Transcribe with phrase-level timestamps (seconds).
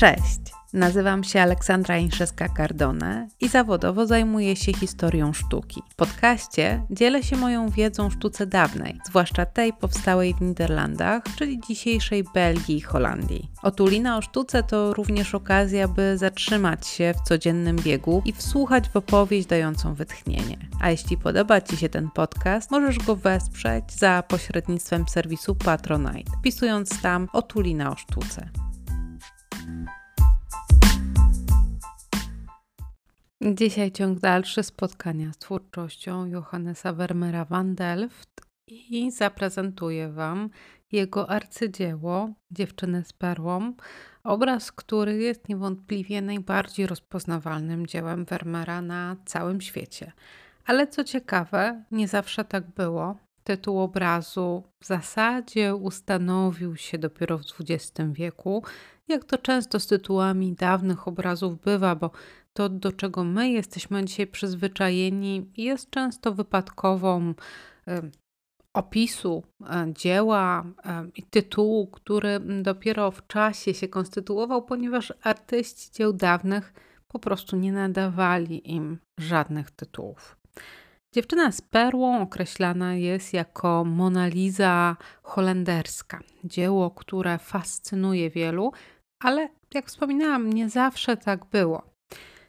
[0.00, 0.40] Cześć!
[0.72, 5.82] Nazywam się Aleksandra Inszewska-Cardone i zawodowo zajmuję się historią sztuki.
[5.90, 11.60] W podcaście dzielę się moją wiedzą o sztuce dawnej, zwłaszcza tej powstałej w Niderlandach, czyli
[11.68, 13.50] dzisiejszej Belgii i Holandii.
[13.62, 18.96] Otulina o sztuce to również okazja, by zatrzymać się w codziennym biegu i wsłuchać w
[18.96, 20.58] opowieść dającą wytchnienie.
[20.80, 27.02] A jeśli podoba Ci się ten podcast, możesz go wesprzeć za pośrednictwem serwisu Patronite, wpisując
[27.02, 28.50] tam Otulina o sztuce.
[33.42, 40.50] Dzisiaj ciąg dalszy spotkania z twórczością Johannesa Vermeera van Delft i zaprezentuję Wam
[40.92, 43.72] jego arcydzieło Dziewczyny z perłą,
[44.24, 50.12] obraz, który jest niewątpliwie najbardziej rozpoznawalnym dziełem Vermeera na całym świecie.
[50.66, 53.16] Ale co ciekawe, nie zawsze tak było.
[53.44, 58.64] Tytuł obrazu w zasadzie ustanowił się dopiero w XX wieku,
[59.08, 62.10] jak to często z tytułami dawnych obrazów bywa, bo
[62.52, 67.34] to, do czego my jesteśmy dzisiaj przyzwyczajeni, jest często wypadkową
[68.72, 70.64] opisu e, dzieła
[71.16, 76.72] i tytułu, który dopiero w czasie się konstytuował, ponieważ artyści dzieł dawnych
[77.08, 80.39] po prostu nie nadawali im żadnych tytułów.
[81.12, 86.20] Dziewczyna z perłą określana jest jako Mona Lisa holenderska.
[86.44, 88.72] Dzieło, które fascynuje wielu,
[89.18, 91.82] ale jak wspominałam, nie zawsze tak było.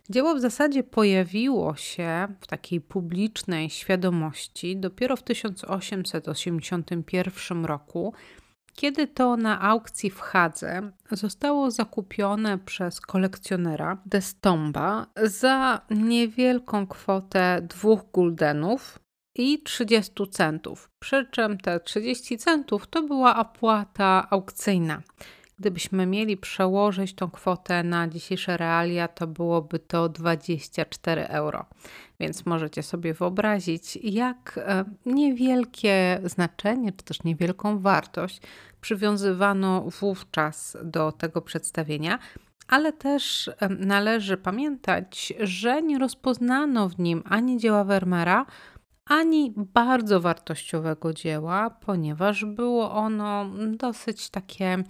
[0.10, 8.14] Dzieło w zasadzie pojawiło się w takiej publicznej świadomości dopiero w 1881 roku,
[8.82, 18.12] kiedy to na aukcji w Hadze zostało zakupione przez kolekcjonera Destomba za niewielką kwotę dwóch
[18.14, 19.00] guldenów
[19.36, 20.90] i 30 centów.
[21.00, 25.02] Przy czym te 30 centów to była opłata aukcyjna.
[25.62, 31.66] Gdybyśmy mieli przełożyć tą kwotę na dzisiejsze realia, to byłoby to 24 euro.
[32.20, 38.42] Więc możecie sobie wyobrazić, jak e, niewielkie znaczenie, czy też niewielką wartość
[38.82, 42.20] przywiązywano wówczas do tego przedstawienia,
[42.68, 48.46] ale też e, należy pamiętać, że nie rozpoznano w nim ani dzieła Vermeera,
[49.06, 54.84] ani bardzo wartościowego dzieła, ponieważ było ono dosyć takie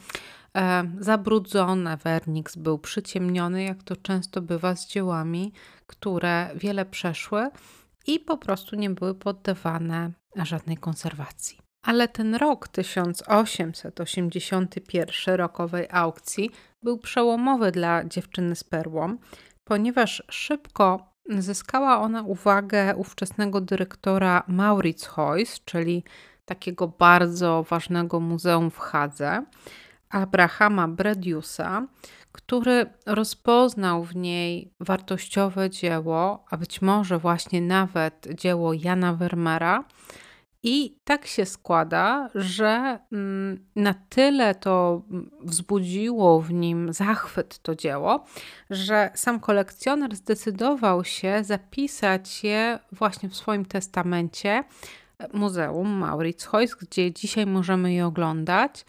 [0.99, 1.97] zabrudzone.
[1.97, 5.53] Werniks był przyciemniony, jak to często bywa z dziełami,
[5.87, 7.49] które wiele przeszły
[8.07, 11.57] i po prostu nie były poddawane żadnej konserwacji.
[11.83, 16.49] Ale ten rok 1881 rokowej aukcji
[16.83, 19.17] był przełomowy dla dziewczyny z perłą,
[19.63, 26.03] ponieważ szybko zyskała ona uwagę ówczesnego dyrektora Maurits Heuss, czyli
[26.45, 29.45] takiego bardzo ważnego muzeum w Hadze,
[30.11, 31.87] Abrahama Brediusa,
[32.31, 39.83] który rozpoznał w niej wartościowe dzieło, a być może właśnie nawet dzieło Jana Vermeera.
[40.63, 45.01] I tak się składa, że mm, na tyle to
[45.43, 48.25] wzbudziło w nim zachwyt to dzieło,
[48.69, 54.63] że sam kolekcjoner zdecydował się zapisać je właśnie w swoim testamencie
[55.33, 58.85] Muzeum Maurits Heuss, gdzie dzisiaj możemy je oglądać.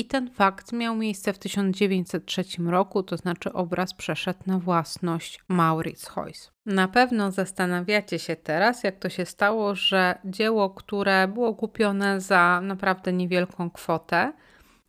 [0.00, 6.08] I ten fakt miał miejsce w 1903 roku, to znaczy obraz przeszedł na własność Maurits
[6.08, 6.52] Heuss.
[6.66, 12.60] Na pewno zastanawiacie się teraz, jak to się stało, że dzieło, które było kupione za
[12.60, 14.32] naprawdę niewielką kwotę,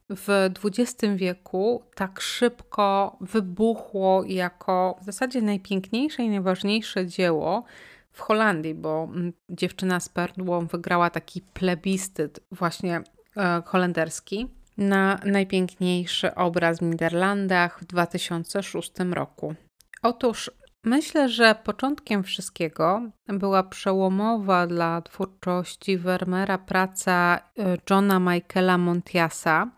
[0.09, 7.63] w XX wieku tak szybko wybuchło jako w zasadzie najpiękniejsze i najważniejsze dzieło
[8.11, 9.09] w Holandii, bo
[9.49, 13.01] dziewczyna z perłą wygrała taki plebiscyt właśnie
[13.37, 19.55] e, holenderski na najpiękniejszy obraz w Niderlandach w 2006 roku.
[20.03, 20.51] Otóż
[20.83, 29.71] myślę, że początkiem wszystkiego była przełomowa dla twórczości Vermeera praca e, Johna Michaela Montiasa.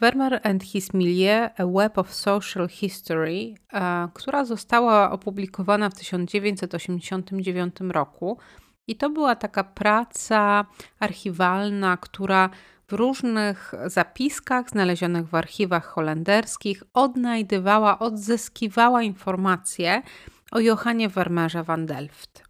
[0.00, 7.76] Vermeer and His Milieu, A Web of Social History, e, która została opublikowana w 1989
[7.80, 8.38] roku.
[8.86, 10.64] I to była taka praca
[11.00, 12.50] archiwalna, która
[12.92, 20.02] w różnych zapiskach znalezionych w archiwach holenderskich odnajdywała, odzyskiwała informacje
[20.50, 22.44] o Johanie Vermeerze van Delft.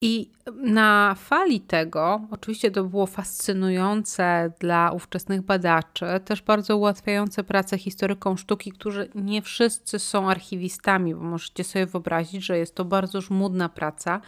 [0.00, 7.78] I na fali tego, oczywiście to było fascynujące dla ówczesnych badaczy, też bardzo ułatwiające pracę
[7.78, 13.20] historykom sztuki, którzy nie wszyscy są archiwistami, bo możecie sobie wyobrazić, że jest to bardzo
[13.20, 14.20] żmudna praca,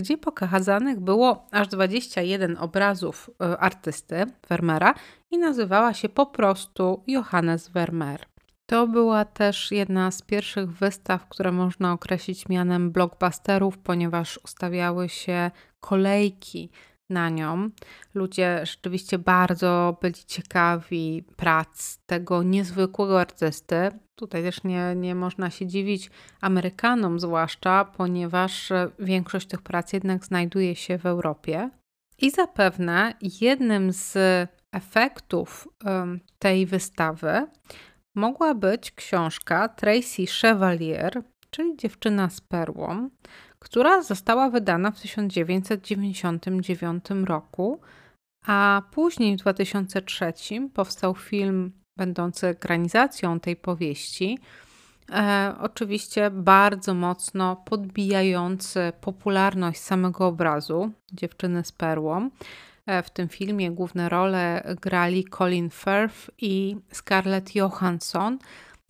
[0.00, 4.94] gdzie pokazanych było aż 21 obrazów e, artysty Vermeera
[5.30, 8.26] i nazywała się po prostu Johannes Vermeer.
[8.66, 15.50] To była też jedna z pierwszych wystaw, które można określić mianem blockbusterów, ponieważ ustawiały się
[15.80, 16.70] kolejki
[17.10, 17.68] na nią.
[18.14, 23.90] Ludzie rzeczywiście bardzo byli ciekawi prac tego niezwykłego artysty.
[24.20, 28.68] Tutaj też nie, nie można się dziwić Amerykanom, zwłaszcza, ponieważ
[28.98, 31.70] większość tych prac jednak znajduje się w Europie.
[32.18, 34.18] I zapewne jednym z
[34.72, 35.68] efektów
[36.38, 37.46] tej wystawy
[38.14, 43.10] mogła być książka Tracy Chevalier, czyli Dziewczyna z perłą,
[43.58, 47.80] która została wydana w 1999 roku,
[48.46, 50.32] a później w 2003
[50.74, 54.38] powstał film będący ekranizacją tej powieści.
[55.12, 62.30] E, oczywiście bardzo mocno podbijający popularność samego obrazu Dziewczyny z perłą.
[62.86, 68.38] E, w tym filmie główne role grali Colin Firth i Scarlett Johansson,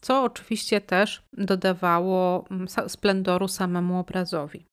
[0.01, 4.67] co oczywiście też dodawało mm, splendoru samemu obrazowi.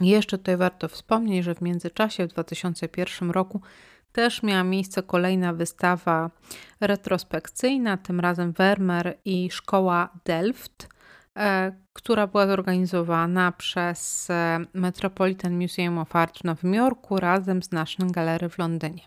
[0.00, 3.60] Jeszcze tutaj warto wspomnieć, że w międzyczasie w 2001 roku
[4.12, 6.30] też miała miejsce kolejna wystawa
[6.80, 10.88] retrospekcyjna, tym razem Vermeer i Szkoła Delft,
[11.36, 17.70] e, która była zorganizowana przez e, Metropolitan Museum of Art w Nowym Jorku razem z
[17.70, 19.02] National Gallery w Londynie.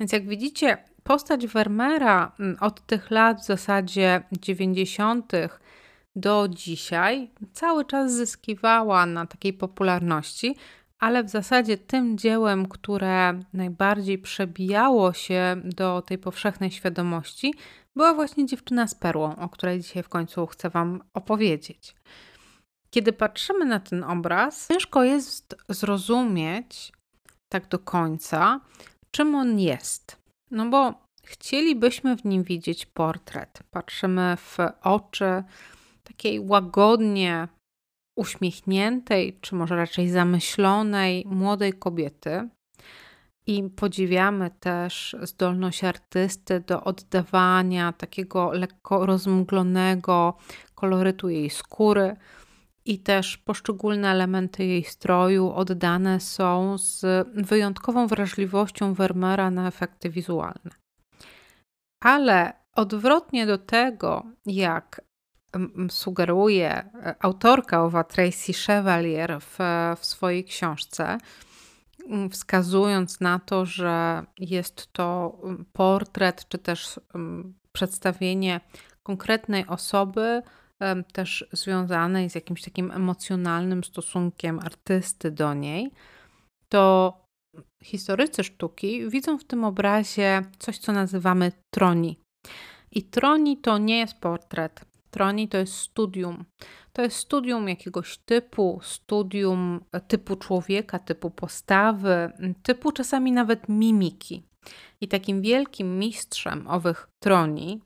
[0.00, 5.32] Więc jak widzicie, postać Vermeera od tych lat w zasadzie 90.
[6.16, 10.56] do dzisiaj cały czas zyskiwała na takiej popularności,
[11.02, 17.54] ale w zasadzie tym dziełem, które najbardziej przebijało się do tej powszechnej świadomości,
[17.96, 21.94] była właśnie dziewczyna z perłą, o której dzisiaj w końcu chcę Wam opowiedzieć.
[22.90, 26.92] Kiedy patrzymy na ten obraz, ciężko jest zrozumieć
[27.48, 28.60] tak do końca,
[29.10, 30.16] czym on jest.
[30.50, 30.94] No bo
[31.24, 33.62] chcielibyśmy w nim widzieć portret.
[33.70, 35.44] Patrzymy w oczy
[36.04, 37.48] takiej łagodnie
[38.16, 42.48] uśmiechniętej, czy może raczej zamyślonej młodej kobiety.
[43.46, 50.36] I podziwiamy też zdolność artysty do oddawania takiego lekko rozmglonego
[50.74, 52.16] kolorytu jej skóry,
[52.84, 57.04] i też poszczególne elementy jej stroju oddane są z
[57.34, 60.70] wyjątkową wrażliwością Vermeera na efekty wizualne.
[62.00, 65.00] Ale odwrotnie do tego, jak
[65.90, 69.58] sugeruje e, autorka owa Tracy Chevalier w,
[70.00, 71.18] w swojej książce,
[72.30, 75.38] wskazując na to, że jest to
[75.72, 77.00] portret czy też
[77.72, 78.60] przedstawienie
[79.02, 80.42] konkretnej osoby,
[81.12, 85.90] też związanej z jakimś takim emocjonalnym stosunkiem artysty do niej,
[86.68, 87.12] to
[87.82, 92.18] historycy sztuki widzą w tym obrazie coś, co nazywamy troni.
[92.90, 94.91] I troni to nie jest portret.
[95.12, 96.44] Troni to jest studium.
[96.92, 104.42] To jest studium jakiegoś typu, studium typu człowieka, typu postawy, typu czasami nawet mimiki.
[105.00, 107.80] I takim wielkim mistrzem owych troni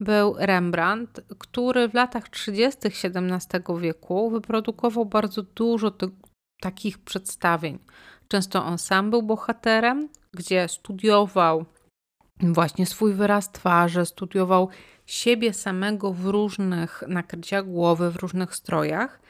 [0.00, 2.80] był Rembrandt, który w latach 30.
[2.84, 5.92] XVII wieku wyprodukował bardzo dużo
[6.60, 7.78] takich przedstawień.
[8.28, 11.64] Często on sam był bohaterem, gdzie studiował
[12.40, 14.68] właśnie swój wyraz twarzy, studiował
[15.12, 19.20] siebie samego w różnych nakryciach głowy, w różnych strojach.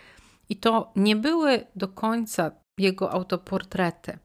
[0.49, 4.19] I to nie były do końca jego autoportrety.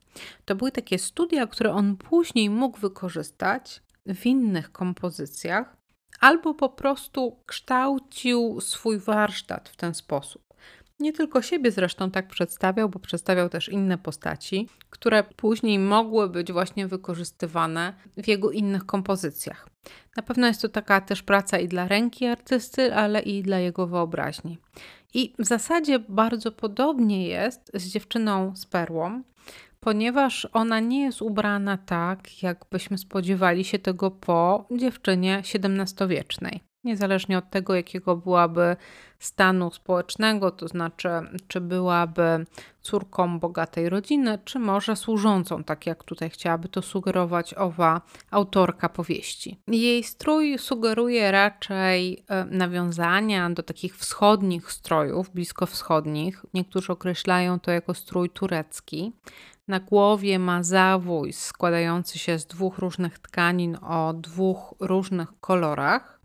[0.44, 5.76] To były takie studia, które on później mógł wykorzystać w innych kompozycjach,
[6.20, 10.45] albo po prostu kształcił swój warsztat w ten sposób.
[11.00, 16.52] Nie tylko siebie zresztą tak przedstawiał, bo przedstawiał też inne postaci, które później mogły być
[16.52, 19.68] właśnie wykorzystywane w jego innych kompozycjach.
[20.16, 23.86] Na pewno jest to taka też praca i dla ręki artysty, ale i dla jego
[23.86, 24.58] wyobraźni.
[25.14, 29.22] I w zasadzie bardzo podobnie jest z dziewczyną z perłą,
[29.80, 36.60] ponieważ ona nie jest ubrana tak, jakbyśmy spodziewali się tego po dziewczynie XVII-wiecznej.
[36.86, 38.76] Niezależnie od tego, jakiego byłaby
[39.18, 41.08] stanu społecznego, to znaczy,
[41.48, 42.46] czy byłaby
[42.80, 48.00] córką bogatej rodziny, czy może służącą, tak jak tutaj chciałaby to sugerować owa
[48.30, 49.60] autorka powieści.
[49.68, 56.44] Jej strój sugeruje raczej e, nawiązania do takich wschodnich strojów, bliskowschodnich.
[56.54, 59.12] Niektórzy określają to jako strój turecki.
[59.68, 66.15] Na głowie ma zawój składający się z dwóch różnych tkanin o dwóch różnych kolorach.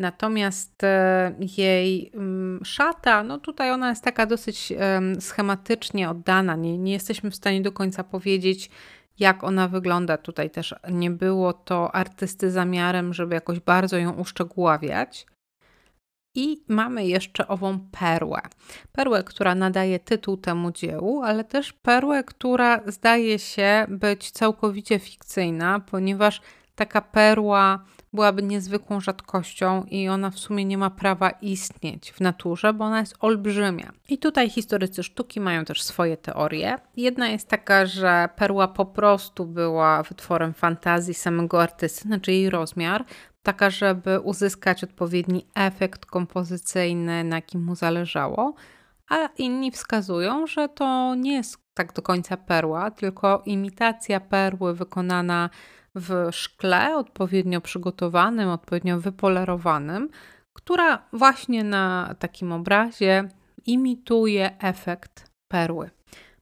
[0.00, 4.72] Natomiast e, jej mm, szata, no tutaj ona jest taka dosyć
[5.20, 6.56] schematycznie oddana.
[6.56, 8.70] Nie, nie jesteśmy w stanie do końca powiedzieć,
[9.18, 10.16] jak ona wygląda.
[10.16, 15.26] Tutaj też nie było to artysty zamiarem, żeby jakoś bardzo ją uszczegóławiać.
[16.34, 18.40] I mamy jeszcze ową perłę.
[18.92, 25.80] Perłę, która nadaje tytuł temu dziełu, ale też perłę, która zdaje się być całkowicie fikcyjna,
[25.80, 26.40] ponieważ
[26.74, 32.72] taka perła byłaby niezwykłą rzadkością i ona w sumie nie ma prawa istnieć w naturze,
[32.72, 33.92] bo ona jest olbrzymia.
[34.08, 36.78] I tutaj historycy sztuki mają też swoje teorie.
[36.96, 43.04] Jedna jest taka, że perła po prostu była wytworem fantazji samego artysty, znaczy jej rozmiar,
[43.42, 48.54] taka, żeby uzyskać odpowiedni efekt kompozycyjny, na jakim mu zależało,
[49.10, 55.50] a inni wskazują, że to nie jest tak do końca perła, tylko imitacja perły wykonana
[55.94, 60.08] w szkle odpowiednio przygotowanym, odpowiednio wypolerowanym,
[60.52, 63.28] która właśnie na takim obrazie
[63.66, 65.90] imituje efekt perły.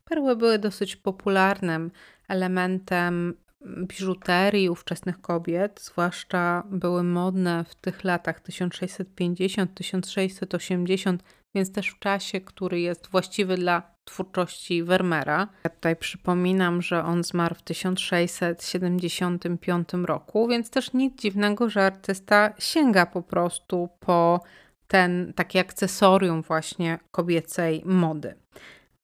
[0.05, 1.91] Perły były dosyć popularnym
[2.29, 3.35] elementem
[3.67, 11.19] biżuterii ówczesnych kobiet, zwłaszcza były modne w tych latach 1650-1680,
[11.55, 15.49] więc też w czasie, który jest właściwy dla twórczości Vermeera.
[15.65, 22.53] Ja tutaj przypominam, że on zmarł w 1675 roku, więc też nic dziwnego, że artysta
[22.59, 24.41] sięga po prostu po
[24.89, 28.35] ten taki akcesorium właśnie kobiecej mody.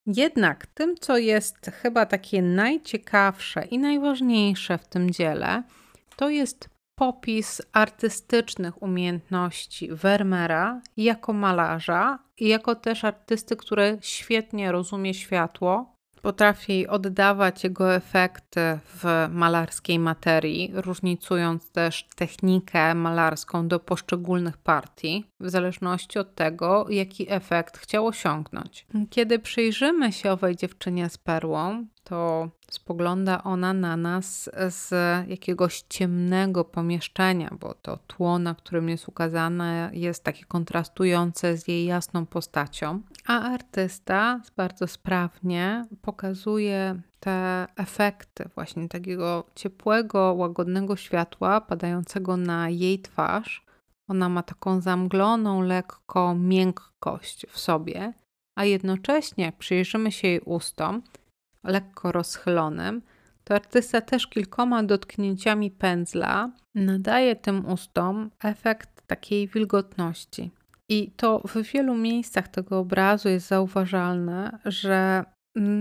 [0.07, 5.63] Jednak tym, co jest chyba takie najciekawsze i najważniejsze w tym dziele,
[6.17, 15.15] to jest popis artystycznych umiejętności Vermeera jako malarza i jako też artysty, który świetnie rozumie
[15.15, 25.25] światło potrafi oddawać jego efekty w malarskiej materii, różnicując też technikę malarską do poszczególnych partii,
[25.41, 28.87] w zależności od tego, jaki efekt chciał osiągnąć.
[29.11, 34.91] Kiedy przyjrzymy się owej dziewczynie z perłą, to spogląda ona na nas z
[35.29, 41.87] jakiegoś ciemnego pomieszczenia, bo to tło, na którym jest ukazane, jest takie kontrastujące z jej
[41.87, 52.37] jasną postacią, a artysta bardzo sprawnie pokazuje te efekty właśnie takiego ciepłego, łagodnego światła padającego
[52.37, 53.65] na jej twarz.
[54.09, 58.13] Ona ma taką zamgloną, lekko miękkość w sobie,
[58.57, 61.03] a jednocześnie, jak przyjrzymy się jej ustom,
[61.65, 63.03] lekko rozchylonym,
[63.45, 70.51] to artysta też kilkoma dotknięciami pędzla nadaje tym ustom efekt takiej wilgotności.
[70.89, 75.25] I to w wielu miejscach tego obrazu jest zauważalne, że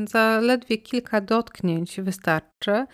[0.08, 2.86] zaledwie kilka dotknięć wystarczy,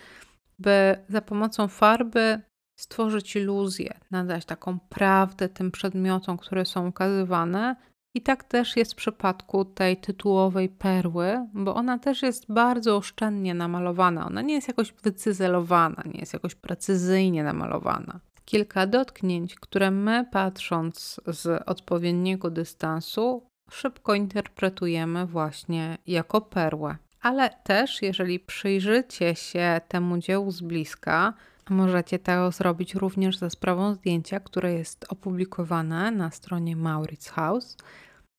[0.58, 2.40] by za pomocą farby
[2.80, 7.76] stworzyć iluzję, nadać taką prawdę tym przedmiotom, które są ukazywane,
[8.14, 13.54] i tak też jest w przypadku tej tytułowej perły, bo ona też jest bardzo oszczędnie
[13.54, 14.26] namalowana.
[14.26, 18.20] Ona nie jest jakoś wycyzelowana, nie jest jakoś precyzyjnie namalowana.
[18.44, 26.96] Kilka dotknięć, które my patrząc z odpowiedniego dystansu szybko interpretujemy właśnie jako perłę.
[27.20, 31.34] Ale też, jeżeli przyjrzycie się temu dziełu z bliska,
[31.70, 37.76] Możecie to zrobić również za sprawą zdjęcia, które jest opublikowane na stronie Maurits House.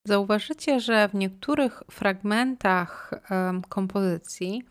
[0.07, 3.11] Zauważycie, że w niektórych fragmentach
[3.69, 4.63] kompozycji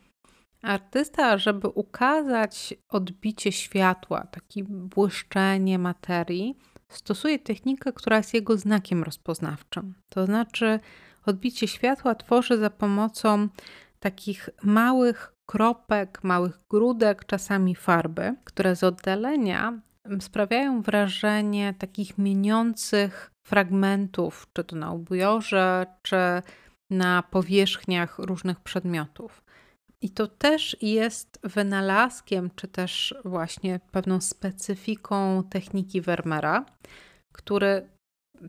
[0.62, 9.95] artysta, żeby ukazać odbicie światła, takie błyszczenie materii, stosuje technikę, która jest jego znakiem rozpoznawczym.
[10.09, 10.81] To znaczy,
[11.26, 13.49] odbicie światła tworzy za pomocą
[14.00, 19.80] takich małych kropek, małych grudek, czasami farby, które z oddalenia
[20.21, 26.16] sprawiają wrażenie takich mieniących fragmentów, czy to na ubojorze, czy
[26.90, 29.42] na powierzchniach różnych przedmiotów.
[30.02, 36.64] I to też jest wynalazkiem, czy też właśnie pewną specyfiką techniki Vermeera,
[37.33, 37.88] który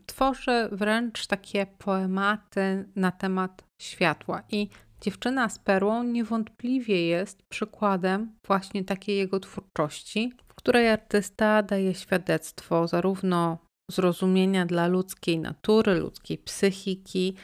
[0.06, 4.42] tworzy wręcz takie poematy na temat światła.
[4.50, 4.68] I
[5.04, 12.88] Dziewczyna z perłą niewątpliwie jest przykładem właśnie takiej jego twórczości, w której artysta daje świadectwo
[12.88, 13.58] zarówno
[13.90, 17.34] zrozumienia dla ludzkiej natury, ludzkiej psychiki,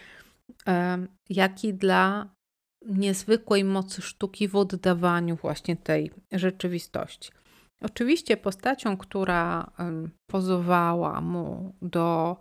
[1.31, 2.35] jak i dla
[2.87, 7.31] niezwykłej mocy sztuki w oddawaniu właśnie tej rzeczywistości.
[7.81, 9.71] Oczywiście postacią, która
[10.31, 12.37] pozowała mu do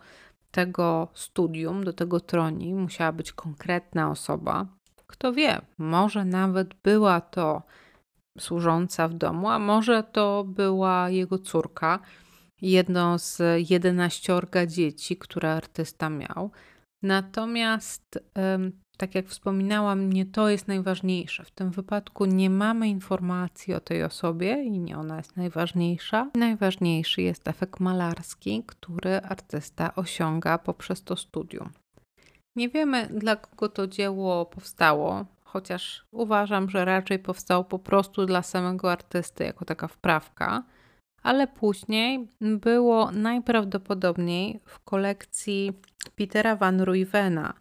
[0.51, 4.76] tego studium, do tego troni, musiała być konkretna osoba.
[5.07, 7.61] Kto wie, może nawet była to
[8.39, 11.99] służąca w domu, a może to była jego córka,
[12.61, 16.51] jedno z jedenaściorga dzieci, które artysta miał.
[17.03, 18.19] Natomiast,
[18.97, 21.43] tak jak wspominałam, nie to jest najważniejsze.
[21.43, 26.31] W tym wypadku nie mamy informacji o tej osobie i nie ona jest najważniejsza.
[26.35, 31.69] Najważniejszy jest efekt malarski, który artysta osiąga poprzez to studium.
[32.57, 38.41] Nie wiemy, dla kogo to dzieło powstało, chociaż uważam, że raczej powstało po prostu dla
[38.41, 40.63] samego artysty, jako taka wprawka
[41.27, 45.73] ale później było najprawdopodobniej w kolekcji
[46.15, 47.53] Petera Van Ruywena,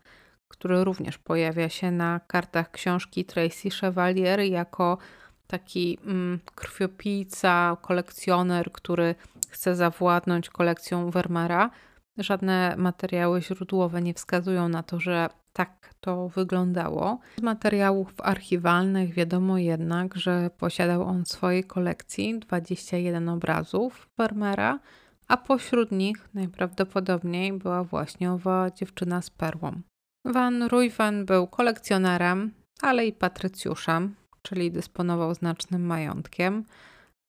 [0.48, 4.98] który również pojawia się na kartach książki Tracy Chevalier jako
[5.46, 9.14] taki mm, krwiopijca, kolekcjoner, który
[9.50, 11.70] chce zawładnąć kolekcją Vermeera.
[12.18, 17.18] Żadne materiały źródłowe nie wskazują na to, że tak to wyglądało.
[17.38, 24.78] Z materiałów archiwalnych wiadomo jednak, że posiadał on w swojej kolekcji 21 obrazów Vermeera,
[25.28, 29.80] a pośród nich najprawdopodobniej była właśnie owa dziewczyna z perłą.
[30.24, 36.64] Van Ruyven był kolekcjonerem, ale i patrycjuszem, czyli dysponował znacznym majątkiem.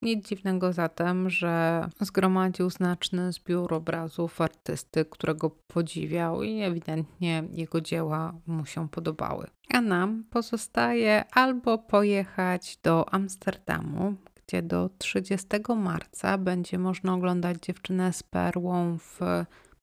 [0.02, 8.34] Nic dziwnego zatem, że zgromadził znaczny zbiór obrazów artysty, którego podziwiał i ewidentnie jego dzieła
[8.48, 9.48] mu się podobały.
[9.74, 18.14] A nam pozostaje albo pojechać do Amsterdamu, gdzie do 30 marca będzie można oglądać dziewczynę
[18.14, 19.20] z perłą w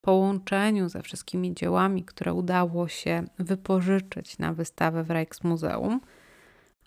[0.01, 6.01] połączeniu ze wszystkimi dziełami, które udało się wypożyczyć na wystawę w Rijksmuseum–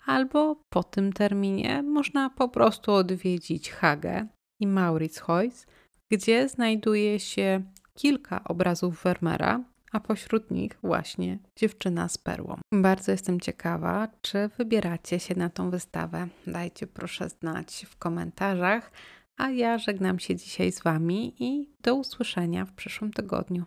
[0.08, 4.26] albo po tym terminie można po prostu odwiedzić Hagę
[4.60, 5.66] i Mauritshuis,
[6.10, 7.62] gdzie znajduje się
[7.94, 12.60] kilka obrazów Vermeera, a pośród nich właśnie dziewczyna z perłą.
[12.72, 16.28] Bardzo jestem ciekawa, czy wybieracie się na tą wystawę.
[16.46, 18.90] Dajcie proszę znać w komentarzach,
[19.36, 23.64] a ja żegnam się dzisiaj z Wami i do usłyszenia w przyszłym tygodniu.